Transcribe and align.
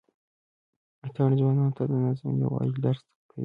اتڼ 1.05 1.29
ځوانانو 1.39 1.75
ته 1.77 1.83
د 1.89 1.93
نظم 2.03 2.25
او 2.29 2.39
یووالي 2.41 2.75
درس 2.85 3.01
ورکوي. 3.07 3.39